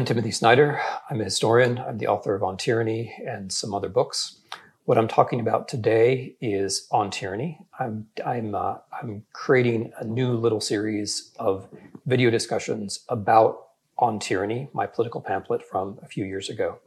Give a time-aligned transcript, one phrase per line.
[0.00, 0.80] I'm Timothy Snyder.
[1.10, 1.76] I'm a historian.
[1.76, 4.38] I'm the author of On Tyranny and some other books.
[4.86, 7.58] What I'm talking about today is On Tyranny.
[7.78, 11.68] I'm, I'm, uh, I'm creating a new little series of
[12.06, 13.66] video discussions about
[13.98, 16.78] On Tyranny, my political pamphlet from a few years ago.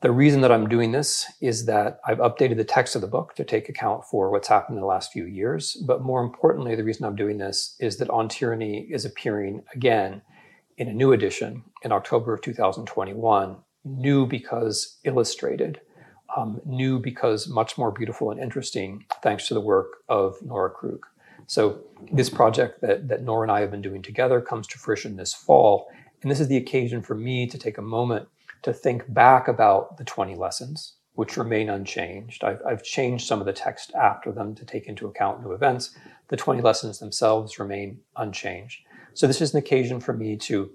[0.00, 3.34] The reason that I'm doing this is that I've updated the text of the book
[3.34, 5.74] to take account for what's happened in the last few years.
[5.74, 10.22] But more importantly, the reason I'm doing this is that On Tyranny is appearing again
[10.80, 15.78] in a new edition in October of 2021, new because illustrated,
[16.34, 21.04] um, new because much more beautiful and interesting, thanks to the work of Nora Krug.
[21.46, 21.80] So
[22.10, 25.34] this project that, that Nora and I have been doing together comes to fruition this
[25.34, 25.86] fall.
[26.22, 28.26] And this is the occasion for me to take a moment
[28.62, 32.42] to think back about the 20 lessons, which remain unchanged.
[32.42, 35.94] I've, I've changed some of the text after them to take into account new events.
[36.28, 38.80] The 20 lessons themselves remain unchanged.
[39.14, 40.70] So this is an occasion for me to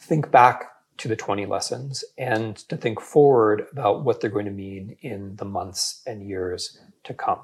[0.00, 4.50] think back to the 20 lessons and to think forward about what they're going to
[4.50, 7.40] mean in the months and years to come.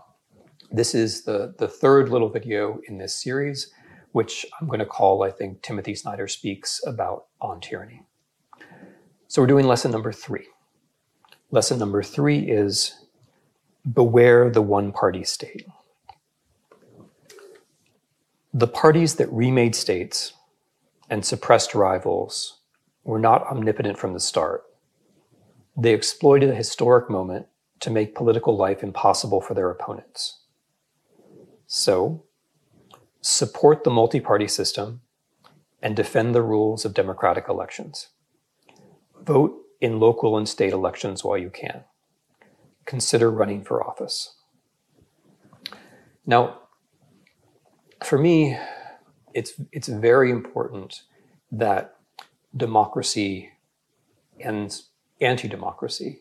[0.71, 3.73] This is the, the third little video in this series,
[4.13, 8.03] which I'm going to call, I think, Timothy Snyder Speaks About On Tyranny.
[9.27, 10.47] So we're doing lesson number three.
[11.51, 13.05] Lesson number three is
[13.93, 15.67] Beware the One Party State.
[18.53, 20.33] The parties that remade states
[21.09, 22.59] and suppressed rivals
[23.05, 24.65] were not omnipotent from the start.
[25.77, 27.47] They exploited a historic moment
[27.79, 30.41] to make political life impossible for their opponents.
[31.69, 32.25] So,
[33.21, 35.03] support the multi party system
[35.81, 38.09] and defend the rules of democratic elections.
[39.23, 41.85] Vote in local and state elections while you can.
[42.85, 44.35] Consider running for office.
[46.27, 46.59] Now,
[48.05, 48.57] for me,
[49.35, 51.03] it's, it's very important
[51.53, 51.97] that
[52.57, 53.51] democracy
[54.43, 54.81] and
[55.21, 56.21] anti democracy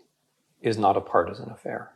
[0.62, 1.94] is not a partisan affair.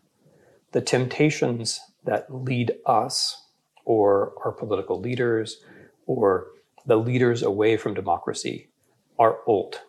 [0.71, 3.47] The temptations that lead us
[3.85, 5.61] or our political leaders
[6.05, 6.47] or
[6.85, 8.69] the leaders away from democracy
[9.19, 9.81] are old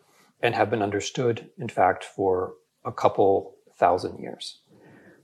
[0.43, 2.55] and have been understood, in fact, for
[2.85, 4.59] a couple thousand years.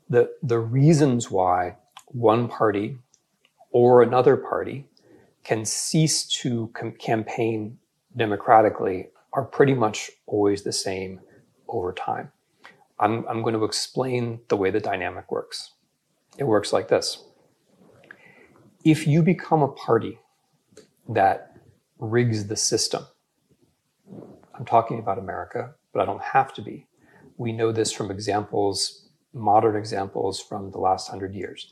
[0.08, 1.76] The, the reasons why
[2.06, 2.98] one party
[3.70, 4.86] or another party
[5.44, 7.78] can cease to com- campaign
[8.16, 11.20] democratically are pretty much always the same
[11.68, 12.30] over time.
[12.98, 15.72] I'm, I'm going to explain the way the dynamic works.
[16.38, 17.24] It works like this.
[18.84, 20.18] If you become a party
[21.08, 21.56] that
[21.98, 23.04] rigs the system,
[24.54, 26.86] I'm talking about America, but I don't have to be.
[27.36, 31.70] We know this from examples, modern examples from the last hundred years.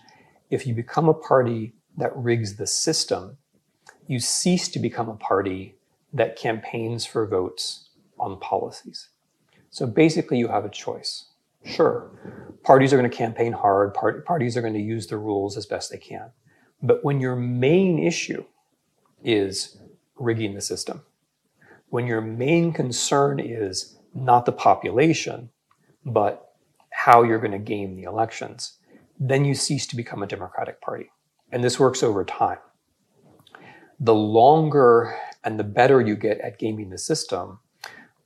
[0.50, 3.36] If you become a party that rigs the system,
[4.06, 5.76] you cease to become a party
[6.12, 9.10] that campaigns for votes on policies.
[9.70, 11.26] So basically, you have a choice.
[11.64, 12.10] Sure,
[12.62, 15.66] parties are going to campaign hard, part- parties are going to use the rules as
[15.66, 16.30] best they can.
[16.82, 18.44] But when your main issue
[19.22, 19.78] is
[20.16, 21.02] rigging the system,
[21.90, 25.50] when your main concern is not the population,
[26.04, 26.52] but
[26.90, 28.78] how you're going to game the elections,
[29.18, 31.10] then you cease to become a Democratic Party.
[31.52, 32.58] And this works over time.
[34.00, 37.58] The longer and the better you get at gaming the system,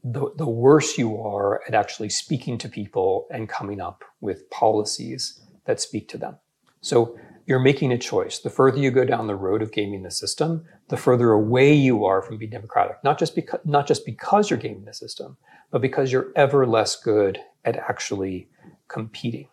[0.04, 5.40] the, the worse you are at actually speaking to people and coming up with policies
[5.64, 6.36] that speak to them.
[6.80, 7.16] So
[7.46, 8.38] you're making a choice.
[8.38, 12.04] The further you go down the road of gaming the system, the further away you
[12.04, 12.96] are from being democratic.
[13.02, 15.36] Not just because not just because you're gaming the system,
[15.70, 18.48] but because you're ever less good at actually
[18.88, 19.48] competing.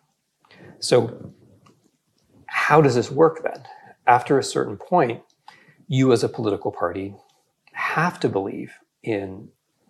[0.78, 1.32] So
[2.70, 3.64] how does this work then?
[4.06, 5.22] After a certain point,
[5.88, 7.16] you as a political party
[7.72, 8.72] have to believe
[9.02, 9.48] in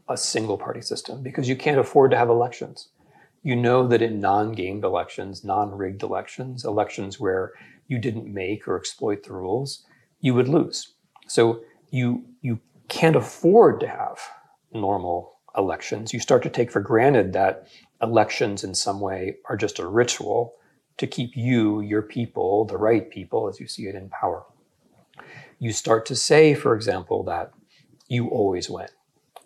[0.08, 2.88] a single party system because you can't afford to have elections.
[3.42, 7.52] You know that in non gamed elections, non rigged elections, elections where
[7.86, 9.84] you didn't make or exploit the rules,
[10.20, 10.94] you would lose.
[11.26, 11.60] So
[11.90, 14.18] you you can't afford to have
[14.72, 16.14] normal elections.
[16.14, 17.68] You start to take for granted that
[18.00, 20.54] elections in some way are just a ritual
[21.00, 24.44] to keep you, your people, the right people, as you see it, in power.
[25.58, 27.52] You start to say, for example, that
[28.08, 28.88] you always win.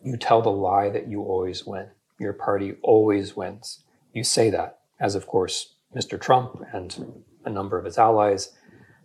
[0.03, 1.89] You tell the lie that you always win.
[2.21, 3.85] Your party always wins.
[4.12, 6.21] You say that, as of course Mr.
[6.21, 8.51] Trump and a number of his allies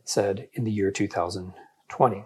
[0.04, 2.25] said in the year 2020.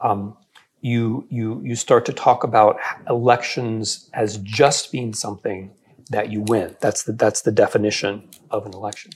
[0.00, 0.36] Um,
[0.80, 2.78] you, you, you start to talk about
[3.08, 5.72] elections as just being something
[6.10, 6.76] that you win.
[6.80, 9.12] That's the, that's the definition of an election.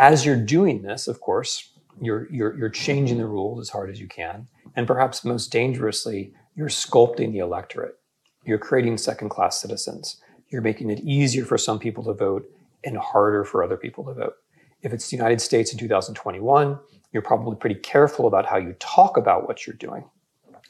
[0.00, 4.00] As you're doing this, of course, you're, you're, you're changing the rules as hard as
[4.00, 4.48] you can.
[4.74, 7.96] And perhaps most dangerously, you're sculpting the electorate.
[8.46, 10.16] you're creating second class citizens.
[10.48, 12.50] You're making it easier for some people to vote
[12.82, 14.32] and harder for other people to vote.
[14.80, 16.78] If it's the United States in 2021,
[17.12, 20.08] you're probably pretty careful about how you talk about what you're doing,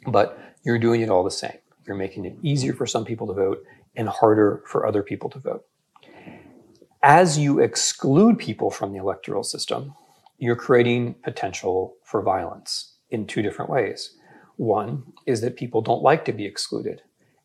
[0.08, 1.56] but you're doing it all the same.
[1.86, 3.62] You're making it easier for some people to vote
[3.94, 5.64] and harder for other people to vote.
[7.02, 9.94] As you exclude people from the electoral system,
[10.36, 14.18] you're creating potential for violence in two different ways.
[14.56, 17.00] One is that people don't like to be excluded.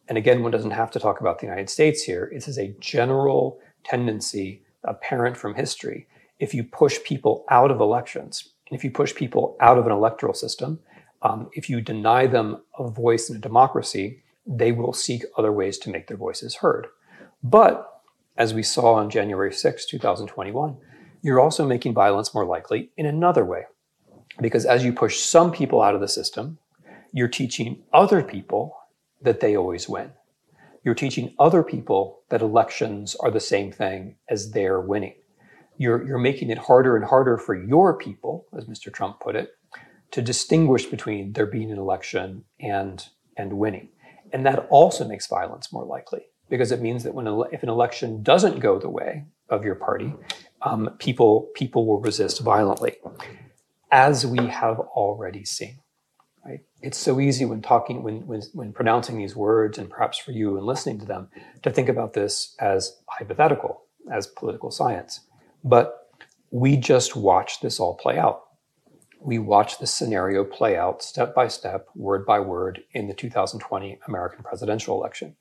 [0.09, 2.29] And again, one doesn't have to talk about the United States here.
[2.33, 6.07] This is a general tendency apparent from history.
[6.37, 10.33] If you push people out of elections, if you push people out of an electoral
[10.33, 10.79] system,
[11.21, 15.77] um, if you deny them a voice in a democracy, they will seek other ways
[15.79, 16.87] to make their voices heard.
[17.41, 17.94] But
[18.37, 20.77] as we saw on January 6, 2021,
[21.21, 23.63] you're also making violence more likely in another way.
[24.41, 26.57] Because as you push some people out of the system,
[27.13, 28.75] you're teaching other people
[29.21, 30.11] that they always win.
[30.83, 35.15] You're teaching other people that elections are the same thing as their winning.
[35.77, 38.93] You're, you're making it harder and harder for your people, as Mr.
[38.93, 39.51] Trump put it,
[40.11, 43.03] to distinguish between there being an election and,
[43.37, 43.89] and winning.
[44.31, 48.21] And that also makes violence more likely because it means that when if an election
[48.23, 50.13] doesn't go the way of your party,
[50.61, 52.97] um, people people will resist violently,
[53.91, 55.79] as we have already seen.
[56.45, 56.61] Right?
[56.81, 60.57] It's so easy when talking, when, when when pronouncing these words, and perhaps for you
[60.57, 61.29] and listening to them,
[61.63, 65.21] to think about this as hypothetical, as political science.
[65.63, 66.09] But
[66.51, 68.43] we just watched this all play out.
[69.19, 73.97] We watched this scenario play out step by step, word by word, in the 2020
[74.07, 75.35] American presidential election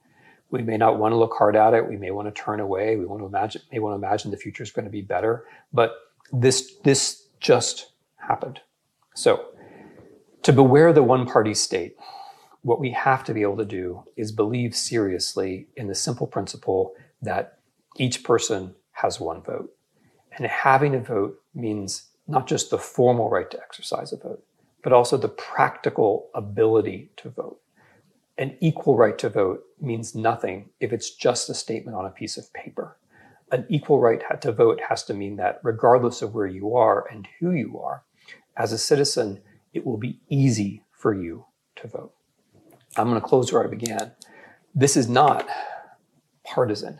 [0.54, 1.88] we may not want to look hard at it.
[1.88, 2.94] We may want to turn away.
[2.94, 5.46] We want to imagine, may want to imagine the future is going to be better.
[5.72, 5.96] But
[6.32, 8.60] this, this just happened.
[9.16, 9.46] So
[10.44, 11.96] to beware the one party state,
[12.62, 16.94] what we have to be able to do is believe seriously in the simple principle
[17.20, 17.58] that
[17.98, 19.74] each person has one vote.
[20.36, 24.44] And having a vote means not just the formal right to exercise a vote,
[24.84, 27.60] but also the practical ability to vote
[28.36, 32.36] an equal right to vote means nothing if it's just a statement on a piece
[32.36, 32.98] of paper.
[33.52, 37.28] An equal right to vote has to mean that regardless of where you are and
[37.38, 38.02] who you are,
[38.56, 39.40] as a citizen,
[39.72, 41.44] it will be easy for you
[41.76, 42.12] to vote.
[42.96, 44.12] I'm going to close where I began.
[44.74, 45.46] This is not
[46.44, 46.98] partisan.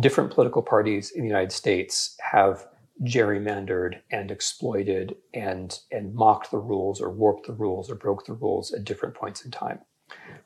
[0.00, 2.66] Different political parties in the United States have
[3.04, 8.32] gerrymandered and exploited and, and mocked the rules or warped the rules or broke the
[8.32, 9.80] rules at different points in time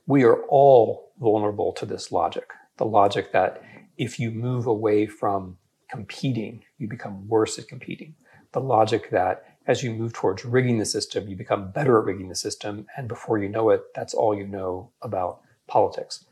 [0.06, 2.52] we are all vulnerable to this logic
[2.82, 3.62] the logic that
[3.96, 5.56] if you move away from
[5.90, 8.14] competing, you become worse at competing.
[8.52, 12.28] The logic that as you move towards rigging the system, you become better at rigging
[12.28, 12.86] the system.
[12.96, 16.24] And before you know it, that's all you know about politics.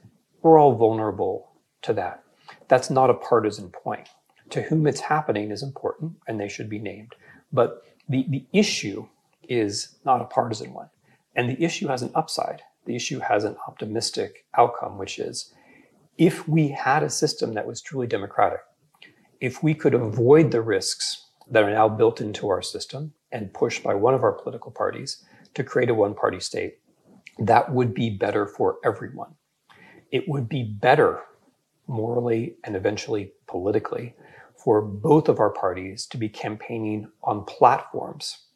[0.42, 1.52] We're all vulnerable
[1.82, 2.24] to that.
[2.68, 4.08] That's not a partisan point.
[4.50, 7.14] To whom it's happening is important and they should be named.
[7.52, 9.06] But the, the issue
[9.48, 10.88] is not a partisan one.
[11.36, 15.52] And the issue has an upside the issue has an optimistic outcome, which is
[16.18, 18.60] if we had a system that was truly democratic,
[19.40, 23.82] if we could avoid the risks that are now built into our system and pushed
[23.82, 26.78] by one of our political parties to create a one party state,
[27.38, 29.34] that would be better for everyone.
[30.10, 31.20] It would be better
[31.86, 34.14] morally and eventually politically
[34.62, 38.46] for both of our parties to be campaigning on platforms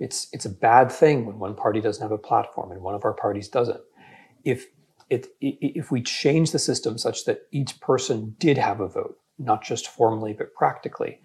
[0.00, 3.04] it's it's a bad thing when one party doesn't have a platform and one of
[3.04, 3.80] our parties doesn't.
[4.44, 4.66] If
[5.10, 9.62] it, if we change the system such that each person did have a vote, not
[9.62, 11.20] just formally but practically,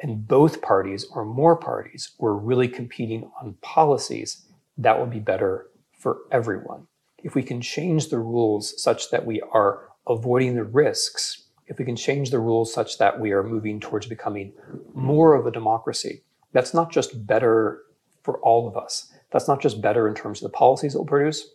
[0.00, 4.46] and both parties or more parties were really competing on policies,
[4.78, 5.66] that would be better
[5.98, 6.86] for everyone.
[7.24, 11.84] If we can change the rules such that we are avoiding the risks, if we
[11.84, 14.52] can change the rules such that we are moving towards becoming
[14.94, 17.82] more of a democracy, that's not just better
[18.22, 19.12] for all of us.
[19.30, 21.48] That's not just better in terms of the policies it will produce,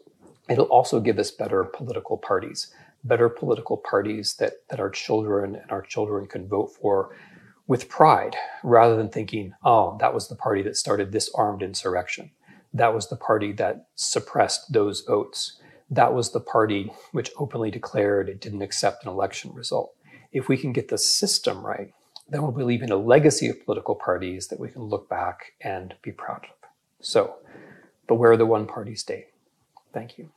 [0.50, 5.72] it'll also give us better political parties, better political parties that, that our children and
[5.72, 7.16] our children can vote for
[7.68, 12.32] with pride rather than thinking, oh, that was the party that started this armed insurrection.
[12.74, 15.60] That was the party that suppressed those votes.
[15.90, 19.94] That was the party which openly declared it didn't accept an election result.
[20.32, 21.94] If we can get the system right,
[22.30, 25.96] then we'll be leaving a legacy of political parties that we can look back and
[26.02, 26.57] be proud of.
[27.02, 27.38] So,
[28.08, 29.28] beware the one party state.
[29.94, 30.30] Thank you.